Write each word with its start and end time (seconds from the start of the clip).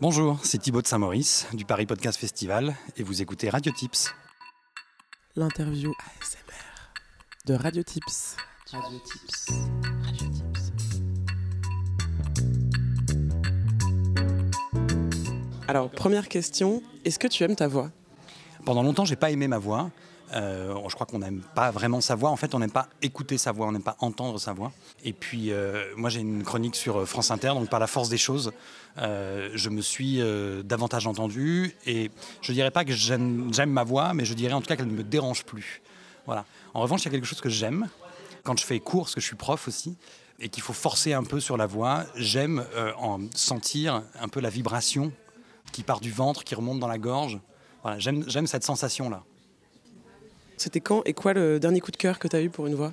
Bonjour, 0.00 0.38
c'est 0.42 0.58
Thibaut 0.58 0.82
de 0.82 0.86
Saint-Maurice 0.86 1.46
du 1.54 1.64
Paris 1.64 1.86
Podcast 1.86 2.18
Festival 2.18 2.74
et 2.98 3.02
vous 3.02 3.22
écoutez 3.22 3.48
Radio 3.48 3.72
Tips. 3.72 4.14
L'interview 5.36 5.90
ASMR 6.20 6.52
de 7.46 7.54
Radio 7.54 7.82
Tips. 7.82 8.36
Radio 8.72 8.98
Tips. 8.98 9.46
Radio 10.04 10.28
Tips. 10.28 10.72
Alors, 15.66 15.90
première 15.90 16.28
question, 16.28 16.82
est-ce 17.06 17.18
que 17.18 17.26
tu 17.26 17.42
aimes 17.44 17.56
ta 17.56 17.66
voix? 17.66 17.90
Pendant 18.66 18.82
longtemps, 18.82 19.06
j'ai 19.06 19.16
pas 19.16 19.30
aimé 19.30 19.48
ma 19.48 19.58
voix. 19.58 19.90
Euh, 20.34 20.74
je 20.88 20.94
crois 20.94 21.06
qu'on 21.06 21.20
n'aime 21.20 21.42
pas 21.54 21.70
vraiment 21.70 22.00
sa 22.00 22.14
voix. 22.14 22.30
En 22.30 22.36
fait, 22.36 22.54
on 22.54 22.58
n'aime 22.58 22.70
pas 22.70 22.88
écouter 23.02 23.38
sa 23.38 23.52
voix, 23.52 23.66
on 23.66 23.72
n'aime 23.72 23.82
pas 23.82 23.96
entendre 24.00 24.38
sa 24.38 24.52
voix. 24.52 24.72
Et 25.04 25.12
puis, 25.12 25.52
euh, 25.52 25.84
moi, 25.96 26.10
j'ai 26.10 26.20
une 26.20 26.42
chronique 26.42 26.74
sur 26.74 26.98
euh, 26.98 27.06
France 27.06 27.30
Inter, 27.30 27.48
donc 27.48 27.68
par 27.68 27.80
la 27.80 27.86
force 27.86 28.08
des 28.08 28.18
choses, 28.18 28.52
je 28.96 29.68
me 29.68 29.82
suis 29.82 30.20
davantage 30.64 31.06
entendu. 31.06 31.76
Et 31.86 32.10
je 32.40 32.52
dirais 32.52 32.70
pas 32.70 32.84
que 32.84 32.92
j'aime 32.92 33.50
ma 33.66 33.84
voix, 33.84 34.14
mais 34.14 34.24
je 34.24 34.34
dirais 34.34 34.54
en 34.54 34.60
tout 34.60 34.66
cas 34.66 34.76
qu'elle 34.76 34.88
ne 34.88 34.96
me 34.96 35.04
dérange 35.04 35.44
plus. 35.44 35.82
Voilà. 36.24 36.44
En 36.74 36.80
revanche, 36.80 37.02
il 37.02 37.04
y 37.06 37.08
a 37.08 37.10
quelque 37.10 37.26
chose 37.26 37.40
que 37.40 37.50
j'aime 37.50 37.88
quand 38.42 38.58
je 38.58 38.64
fais 38.64 38.80
cours, 38.80 39.02
parce 39.02 39.14
que 39.14 39.20
je 39.20 39.26
suis 39.26 39.36
prof 39.36 39.68
aussi, 39.68 39.96
et 40.38 40.48
qu'il 40.48 40.62
faut 40.62 40.72
forcer 40.72 41.12
un 41.12 41.24
peu 41.24 41.40
sur 41.40 41.56
la 41.56 41.66
voix. 41.66 42.04
J'aime 42.14 42.64
en 42.98 43.20
sentir 43.34 44.02
un 44.18 44.28
peu 44.28 44.40
la 44.40 44.50
vibration 44.50 45.12
qui 45.72 45.82
part 45.82 46.00
du 46.00 46.10
ventre, 46.10 46.42
qui 46.42 46.54
remonte 46.54 46.80
dans 46.80 46.88
la 46.88 46.98
gorge. 46.98 47.38
Voilà, 47.82 47.98
j'aime 47.98 48.46
cette 48.46 48.64
sensation-là. 48.64 49.22
C'était 50.56 50.80
quand 50.80 51.02
et 51.04 51.12
quoi 51.12 51.32
le 51.32 51.60
dernier 51.60 51.80
coup 51.80 51.90
de 51.90 51.96
cœur 51.96 52.18
que 52.18 52.28
tu 52.28 52.36
as 52.36 52.42
eu 52.42 52.50
pour 52.50 52.66
une 52.66 52.74
voix? 52.74 52.92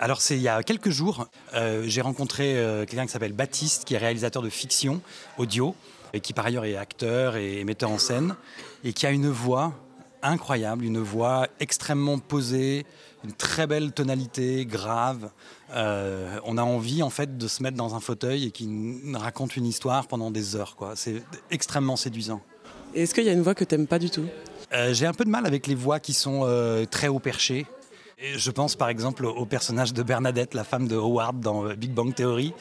Alors 0.00 0.20
c'est 0.20 0.36
il 0.36 0.42
y 0.42 0.48
a 0.48 0.62
quelques 0.62 0.90
jours, 0.90 1.26
euh, 1.54 1.82
j'ai 1.86 2.00
rencontré 2.00 2.56
euh, 2.56 2.84
quelqu'un 2.84 3.06
qui 3.06 3.12
s'appelle 3.12 3.32
Baptiste, 3.32 3.84
qui 3.84 3.94
est 3.94 3.98
réalisateur 3.98 4.42
de 4.42 4.48
fiction 4.48 5.00
audio, 5.38 5.74
et 6.12 6.20
qui 6.20 6.32
par 6.32 6.46
ailleurs 6.46 6.64
est 6.64 6.76
acteur 6.76 7.36
et 7.36 7.64
metteur 7.64 7.90
en 7.90 7.98
scène, 7.98 8.36
et 8.84 8.92
qui 8.92 9.06
a 9.06 9.10
une 9.10 9.28
voix 9.28 9.72
incroyable, 10.22 10.84
une 10.84 10.98
voix 10.98 11.48
extrêmement 11.58 12.18
posée, 12.18 12.86
une 13.24 13.32
très 13.32 13.66
belle 13.66 13.92
tonalité, 13.92 14.66
grave. 14.66 15.30
Euh, 15.74 16.38
on 16.44 16.58
a 16.58 16.62
envie 16.62 17.02
en 17.02 17.10
fait 17.10 17.36
de 17.36 17.48
se 17.48 17.62
mettre 17.62 17.76
dans 17.76 17.94
un 17.94 18.00
fauteuil 18.00 18.46
et 18.46 18.50
qui 18.52 18.68
raconte 19.14 19.56
une 19.56 19.66
histoire 19.66 20.06
pendant 20.06 20.30
des 20.30 20.54
heures. 20.56 20.76
C'est 20.94 21.22
extrêmement 21.50 21.96
séduisant. 21.96 22.40
Et 22.94 23.02
est-ce 23.02 23.14
qu'il 23.14 23.24
y 23.24 23.28
a 23.28 23.32
une 23.32 23.42
voix 23.42 23.54
que 23.54 23.64
tu 23.64 23.74
n'aimes 23.74 23.86
pas 23.86 23.98
du 23.98 24.10
tout? 24.10 24.26
Euh, 24.72 24.92
j'ai 24.92 25.06
un 25.06 25.12
peu 25.12 25.24
de 25.24 25.30
mal 25.30 25.46
avec 25.46 25.66
les 25.66 25.74
voix 25.74 26.00
qui 26.00 26.12
sont 26.12 26.42
euh, 26.44 26.84
très 26.84 27.08
haut 27.08 27.18
perchées. 27.18 27.66
je 28.36 28.50
pense 28.50 28.76
par 28.76 28.88
exemple 28.88 29.24
au 29.24 29.46
personnage 29.46 29.94
de 29.94 30.02
Bernadette, 30.02 30.54
la 30.54 30.64
femme 30.64 30.88
de 30.88 30.96
Howard 30.96 31.40
dans 31.40 31.66
euh, 31.66 31.74
Big 31.74 31.92
Bang 31.92 32.14
Theory. 32.14 32.52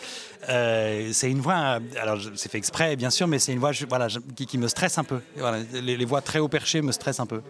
c'est 0.47 1.29
une 1.29 1.41
voix, 1.41 1.79
alors 1.99 2.19
c'est 2.35 2.49
fait 2.49 2.57
exprès 2.57 2.95
bien 2.95 3.09
sûr, 3.09 3.27
mais 3.27 3.39
c'est 3.39 3.51
une 3.51 3.59
voix 3.59 3.71
voilà, 3.89 4.07
qui, 4.35 4.57
me 4.57 4.67
stresse 4.67 4.97
un 4.97 5.03
peu. 5.03 5.19
les, 5.73 6.05
voix 6.05 6.21
très 6.21 6.39
haut 6.39 6.47
perchées 6.47 6.81
me 6.81 6.91
stressent 6.91 7.19
un 7.19 7.25
peu. 7.25 7.41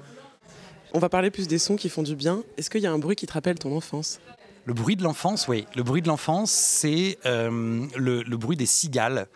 On 0.93 0.99
va 0.99 1.09
parler 1.09 1.29
plus 1.29 1.47
des 1.47 1.59
sons 1.59 1.75
qui 1.75 1.89
font 1.89 2.03
du 2.03 2.15
bien. 2.15 2.43
Est-ce 2.57 2.69
qu'il 2.69 2.81
y 2.81 2.87
a 2.87 2.91
un 2.91 2.97
bruit 2.97 3.15
qui 3.15 3.27
te 3.27 3.33
rappelle 3.33 3.59
ton 3.59 3.75
enfance? 3.75 4.19
Le 4.65 4.73
bruit 4.73 4.95
de 4.95 5.03
l'enfance, 5.03 5.47
oui. 5.47 5.65
Le 5.75 5.83
bruit 5.83 6.01
de 6.01 6.07
l'enfance, 6.07 6.51
c'est 6.51 7.19
le, 7.25 8.35
bruit 8.37 8.57
des 8.57 8.65
cigales. 8.65 9.27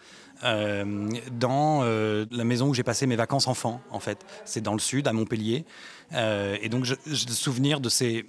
Euh, 0.43 1.09
dans 1.31 1.81
euh, 1.83 2.25
la 2.31 2.43
maison 2.43 2.69
où 2.69 2.73
j'ai 2.73 2.83
passé 2.83 3.05
mes 3.05 3.15
vacances 3.15 3.47
enfants, 3.47 3.81
en 3.91 3.99
fait. 3.99 4.25
C'est 4.45 4.61
dans 4.61 4.73
le 4.73 4.79
sud, 4.79 5.07
à 5.07 5.13
Montpellier. 5.13 5.65
Euh, 6.13 6.57
et 6.61 6.69
donc, 6.69 6.85
j'ai 6.85 6.95
le 7.05 7.33
souvenir 7.33 7.79
de 7.79 7.89
ces, 7.89 8.25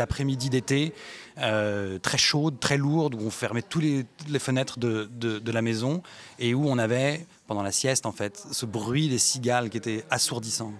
après-midi 0.00 0.50
d'été 0.50 0.92
très 1.36 2.18
chaudes, 2.18 2.58
très 2.60 2.76
lourdes, 2.76 3.14
où 3.14 3.20
on 3.20 3.30
fermait 3.30 3.62
toutes 3.62 3.84
les, 3.84 4.38
fenêtres 4.38 4.78
de, 4.78 5.08
de, 5.12 5.38
de, 5.38 5.52
la 5.52 5.62
maison 5.62 6.02
et 6.38 6.54
où 6.54 6.66
on 6.66 6.78
avait, 6.78 7.26
pendant 7.46 7.62
la 7.62 7.72
sieste, 7.72 8.06
en 8.06 8.12
fait, 8.12 8.44
ce 8.50 8.66
bruit 8.66 9.08
des 9.08 9.18
cigales 9.18 9.70
qui 9.70 9.76
était 9.76 10.04
assourdissant. 10.10 10.72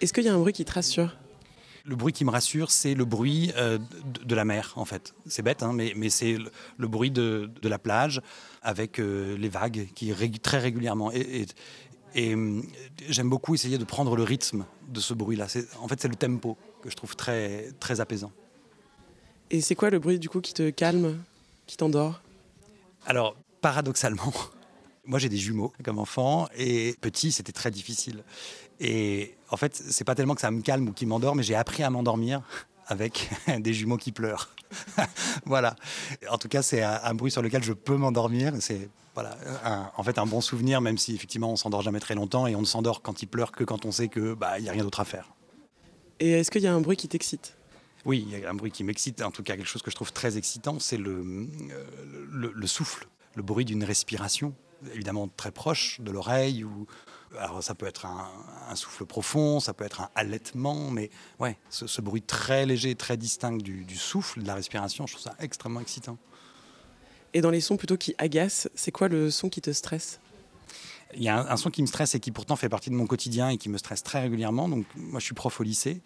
Est-ce 0.00 0.12
qu'il 0.12 0.24
y 0.24 0.28
a 0.28 0.34
un 0.34 0.38
bruit 0.38 0.52
qui 0.52 0.64
te 0.64 0.72
rassure? 0.72 1.16
Le 1.84 1.96
bruit 1.96 2.12
qui 2.12 2.24
me 2.24 2.30
rassure, 2.30 2.70
c'est 2.70 2.94
le 2.94 3.04
bruit 3.04 3.52
de, 3.54 4.34
la 4.34 4.44
mer, 4.44 4.72
en 4.76 4.84
fait. 4.84 5.14
C'est 5.26 5.42
bête, 5.42 5.62
hein, 5.62 5.72
mais, 5.72 5.92
mais 5.96 6.08
c'est 6.08 6.38
le, 6.78 6.88
bruit 6.88 7.10
de, 7.10 7.50
de, 7.60 7.68
la 7.68 7.78
plage 7.78 8.22
avec 8.62 8.98
euh, 8.98 9.36
les 9.36 9.48
vagues 9.48 9.88
qui 9.94 10.12
très 10.40 10.58
régulièrement. 10.58 11.12
Et, 11.12 12.34
hum, 12.34 12.64
j'aime 13.08 13.28
beaucoup 13.28 13.54
essayer 13.54 13.78
de 13.78 13.84
prendre 13.84 14.16
le 14.16 14.22
rythme 14.22 14.64
de 14.88 15.00
ce 15.00 15.12
bruit-là. 15.14 15.46
En 15.80 15.88
fait, 15.88 16.00
c'est 16.00 16.08
le 16.08 16.16
tempo 16.16 16.56
que 16.82 16.90
je 16.90 16.96
trouve 16.96 17.16
très, 17.16 17.70
très 17.80 18.00
apaisant. 18.00 18.32
Et 19.50 19.60
c'est 19.60 19.74
quoi 19.74 19.90
le 19.90 19.98
bruit 19.98 20.18
du 20.18 20.28
coup 20.28 20.40
qui 20.40 20.54
te 20.54 20.70
calme, 20.70 21.18
qui 21.66 21.76
t'endort? 21.76 22.20
Alors, 23.06 23.36
paradoxalement, 23.60 24.32
moi 25.06 25.18
j'ai 25.18 25.28
des 25.28 25.36
jumeaux 25.36 25.72
comme 25.84 25.98
enfant 25.98 26.48
et 26.56 26.96
petit 27.00 27.32
c'était 27.32 27.52
très 27.52 27.70
difficile. 27.70 28.24
Et 28.80 29.36
en 29.50 29.56
fait, 29.56 29.74
c'est 29.74 30.04
pas 30.04 30.14
tellement 30.14 30.34
que 30.34 30.40
ça 30.40 30.50
me 30.50 30.62
calme 30.62 30.88
ou 30.88 30.92
qui 30.92 31.06
m'endort, 31.06 31.34
mais 31.34 31.42
j'ai 31.42 31.54
appris 31.54 31.82
à 31.82 31.90
m'endormir 31.90 32.42
avec 32.86 33.30
des 33.58 33.72
jumeaux 33.72 33.96
qui 33.96 34.12
pleurent. 34.12 34.50
voilà. 35.46 35.76
En 36.28 36.38
tout 36.38 36.48
cas, 36.48 36.62
c'est 36.62 36.82
un, 36.82 37.14
bruit 37.14 37.30
sur 37.30 37.42
lequel 37.42 37.62
je 37.62 37.72
peux 37.72 37.96
m'endormir. 37.96 38.52
C'est 38.60 38.88
voilà, 39.14 39.36
en 39.96 40.02
fait 40.02 40.18
un 40.18 40.26
bon 40.26 40.40
souvenir, 40.40 40.80
même 40.80 40.98
si 40.98 41.14
effectivement 41.14 41.52
on 41.52 41.56
s'endort 41.56 41.82
jamais 41.82 42.00
très 42.00 42.16
longtemps 42.16 42.48
et 42.48 42.56
on 42.56 42.60
ne 42.60 42.66
s'endort 42.66 43.00
quand 43.00 43.22
il 43.22 43.26
pleure 43.26 43.52
que 43.52 43.62
quand 43.62 43.84
on 43.84 43.92
sait 43.92 44.08
que 44.08 44.34
bah 44.34 44.58
il 44.58 44.64
y 44.64 44.68
a 44.68 44.72
rien 44.72 44.82
d'autre 44.82 44.98
à 44.98 45.04
faire. 45.04 45.32
Et 46.18 46.32
est-ce 46.32 46.50
qu'il 46.50 46.62
y 46.62 46.66
a 46.66 46.74
un 46.74 46.80
bruit 46.80 46.96
qui 46.96 47.06
t'excite? 47.06 47.56
Oui, 48.04 48.26
il 48.28 48.38
y 48.38 48.44
a 48.44 48.50
un 48.50 48.54
bruit 48.54 48.72
qui 48.72 48.82
m'excite. 48.82 49.22
En 49.22 49.30
tout 49.30 49.44
cas, 49.44 49.56
quelque 49.56 49.68
chose 49.68 49.82
que 49.82 49.90
je 49.90 49.96
trouve 49.96 50.12
très 50.12 50.36
excitant, 50.36 50.78
c'est 50.80 50.96
le, 50.96 51.12
euh, 51.12 51.86
le, 52.30 52.52
le 52.54 52.66
souffle, 52.66 53.06
le 53.34 53.42
bruit 53.42 53.64
d'une 53.64 53.84
respiration, 53.84 54.52
évidemment 54.92 55.28
très 55.28 55.50
proche 55.50 56.00
de 56.00 56.10
l'oreille 56.10 56.64
ou 56.64 56.86
alors 57.38 57.62
ça 57.62 57.74
peut 57.74 57.86
être 57.86 58.06
un, 58.06 58.74
souffle 58.74 59.06
profond, 59.06 59.60
ça 59.60 59.74
peut 59.74 59.84
être 59.84 60.00
un 60.00 60.10
halètement, 60.14 60.90
mais 60.90 61.10
ouais, 61.40 61.58
ce, 61.70 62.00
bruit 62.00 62.22
très 62.22 62.66
léger, 62.66 62.94
très 62.94 63.16
distinct 63.16 63.56
du, 63.56 63.96
souffle, 63.96 64.42
de 64.42 64.46
la 64.46 64.54
respiration, 64.54 65.06
je 65.06 65.14
trouve 65.14 65.24
ça 65.24 65.34
extrêmement 65.38 65.80
excitant. 65.80 66.18
Et 67.32 67.40
dans 67.40 67.50
les 67.50 67.60
sons 67.60 67.76
plutôt 67.76 67.96
qui 67.96 68.14
agacent, 68.18 68.68
c'est 68.74 68.92
quoi 68.92 69.08
le 69.08 69.30
son 69.30 69.48
qui 69.48 69.60
te 69.60 69.72
stresse? 69.72 70.20
Il 71.16 71.22
y 71.22 71.28
a 71.28 71.52
un, 71.52 71.56
son 71.56 71.70
qui 71.70 71.82
me 71.82 71.86
stresse 71.86 72.14
et 72.14 72.20
qui 72.20 72.32
pourtant 72.32 72.56
fait 72.56 72.68
partie 72.68 72.90
de 72.90 72.94
mon 72.94 73.06
quotidien 73.06 73.48
et 73.48 73.58
qui 73.58 73.68
me 73.68 73.78
stresse 73.78 74.02
très 74.02 74.20
régulièrement. 74.20 74.68
Donc, 74.68 74.86
moi, 74.96 75.20
je 75.20 75.24
suis 75.24 75.34
prof 75.34 75.60
au 75.60 75.62
lycée. 75.62 76.02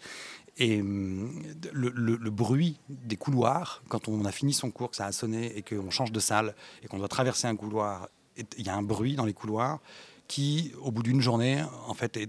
Et 0.57 0.81
hum, 0.81 1.41
le, 1.71 2.29
bruit 2.29 2.79
des 2.89 3.15
couloirs, 3.15 3.81
quand 3.87 4.07
on 4.07 4.25
a 4.25 4.31
fini 4.31 4.53
son 4.53 4.71
cours, 4.71 4.91
que 4.91 4.97
ça 4.97 5.05
a 5.05 5.11
sonné 5.11 5.57
et 5.57 5.63
qu'on 5.63 5.89
change 5.89 6.11
de 6.11 6.19
salle 6.19 6.55
et 6.83 6.87
qu'on 6.87 6.97
doit 6.97 7.07
traverser 7.07 7.47
un 7.47 7.55
couloir, 7.55 8.09
il 8.57 8.65
y 8.65 8.69
a 8.69 8.75
un 8.75 8.81
bruit 8.81 9.15
dans 9.15 9.25
les 9.25 9.33
couloirs 9.33 9.79
qui, 10.27 10.71
au 10.81 10.91
bout 10.91 11.03
d'une 11.03 11.21
journée, 11.21 11.63
en 11.87 11.93
fait, 11.93 12.19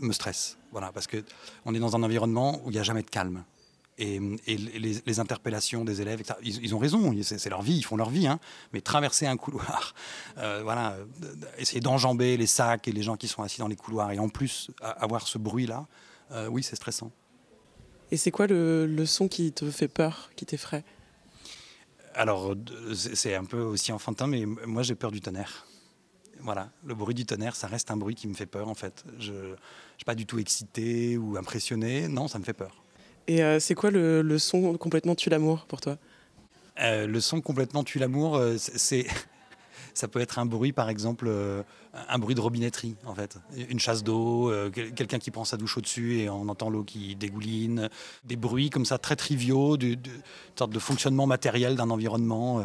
me 0.00 0.12
stresse. 0.12 0.58
Voilà, 0.72 0.90
parce 0.90 1.06
que 1.06 1.22
on 1.64 1.74
est 1.74 1.78
dans 1.78 1.94
un 1.94 2.02
environnement 2.02 2.60
où 2.64 2.70
il 2.70 2.72
n'y 2.72 2.78
a 2.78 2.82
jamais 2.82 3.02
de 3.02 3.10
calme. 3.10 3.44
Et, 3.98 4.18
les, 4.48 5.20
interpellations 5.20 5.84
des 5.84 6.00
élèves, 6.00 6.22
ils, 6.42 6.74
ont 6.74 6.78
raison, 6.78 7.14
c'est 7.22 7.50
leur 7.50 7.62
vie, 7.62 7.76
ils 7.76 7.84
font 7.84 7.96
leur 7.96 8.08
vie, 8.08 8.26
hein, 8.26 8.40
mais 8.72 8.80
traverser 8.80 9.26
un 9.26 9.36
couloir, 9.36 9.94
euh, 10.38 10.62
voilà, 10.64 10.96
essayer 11.58 11.80
d'enjamber 11.80 12.36
les 12.36 12.46
sacs 12.46 12.88
et 12.88 12.92
les 12.92 13.02
gens 13.02 13.16
qui 13.16 13.28
sont 13.28 13.42
assis 13.42 13.58
dans 13.58 13.68
les 13.68 13.76
couloirs, 13.76 14.10
et 14.10 14.18
en 14.18 14.30
plus 14.30 14.70
avoir 14.80 15.28
ce 15.28 15.36
bruit-là, 15.38 15.86
euh, 16.32 16.48
oui, 16.48 16.62
c'est 16.62 16.74
stressant. 16.74 17.12
Et 18.10 18.16
c'est 18.16 18.30
quoi 18.30 18.46
le, 18.46 18.86
le, 18.86 19.06
son 19.06 19.28
qui 19.28 19.52
te 19.52 19.70
fait 19.70 19.88
peur, 19.88 20.30
qui 20.36 20.46
t'effraie? 20.46 20.84
Alors, 22.14 22.54
c'est 22.94 23.34
un 23.34 23.44
peu 23.44 23.60
aussi 23.60 23.92
enfantin, 23.92 24.26
mais 24.26 24.44
moi 24.44 24.82
j'ai 24.82 24.94
peur 24.94 25.10
du 25.10 25.20
tonnerre. 25.20 25.66
Voilà, 26.40 26.70
le 26.84 26.94
bruit 26.94 27.14
du 27.14 27.24
tonnerre, 27.24 27.54
ça 27.54 27.68
reste 27.68 27.90
un 27.90 27.96
bruit 27.96 28.14
qui 28.14 28.26
me 28.26 28.34
fait 28.34 28.46
peur 28.46 28.68
en 28.68 28.74
fait. 28.74 29.04
Je 29.18 29.32
ne 29.32 29.56
suis 29.96 30.04
pas 30.04 30.14
du 30.14 30.26
tout 30.26 30.38
excité 30.38 31.16
ou 31.16 31.36
impressionné, 31.36 32.08
non, 32.08 32.28
ça 32.28 32.38
me 32.38 32.44
fait 32.44 32.52
peur. 32.52 32.82
Et 33.28 33.42
euh, 33.42 33.60
c'est 33.60 33.74
quoi 33.74 33.90
le, 33.90 34.38
son 34.38 34.76
complètement 34.76 35.14
tue 35.14 35.30
l'amour 35.30 35.66
pour 35.66 35.80
toi? 35.80 35.98
Euh, 36.80 37.06
Le 37.06 37.20
son 37.20 37.40
complètement 37.40 37.84
tue 37.84 37.98
l'amour, 37.98 38.36
euh, 38.36 38.56
c'est 38.58 39.06
ça 39.94 40.08
peut 40.08 40.20
être 40.20 40.38
un 40.38 40.46
bruit, 40.46 40.72
par 40.72 40.88
exemple, 40.88 41.30
un 42.08 42.18
bruit 42.18 42.34
de 42.34 42.40
robinetterie, 42.40 42.96
en 43.06 43.14
fait. 43.14 43.38
Une 43.68 43.78
chasse 43.78 44.02
d'eau, 44.02 44.52
quelqu'un 44.72 45.18
qui 45.18 45.30
prend 45.30 45.44
sa 45.44 45.56
douche 45.56 45.76
au-dessus 45.78 46.18
et 46.18 46.30
on 46.30 46.48
entend 46.48 46.70
l'eau 46.70 46.84
qui 46.84 47.14
dégouline. 47.16 47.88
Des 48.24 48.36
bruits 48.36 48.70
comme 48.70 48.84
ça, 48.84 48.98
très 48.98 49.16
triviaux, 49.16 49.76
de, 49.76 49.96
sorte 50.56 50.72
de 50.72 50.78
fonctionnement 50.78 51.26
matériel 51.26 51.76
d'un 51.76 51.90
environnement. 51.90 52.64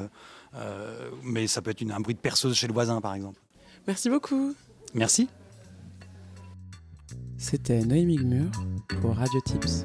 mais 1.24 1.48
ça 1.48 1.62
peut 1.62 1.72
être 1.72 1.84
un 1.90 2.00
bruit 2.00 2.16
de 2.16 2.20
perceuse 2.20 2.56
chez 2.56 2.68
le 2.68 2.74
voisin, 2.74 3.02
par 3.02 3.14
exemple. 3.14 3.40
Merci 3.88 4.10
beaucoup. 4.10 4.54
Merci. 4.94 5.28
C'était 7.38 7.86
Noémie 7.86 8.18
Gmur 8.18 8.52
pour 9.02 9.16
Radio 9.16 9.40
Tips. 9.42 9.84